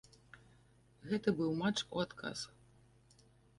[1.11, 2.39] Гэта быў матч у адказ.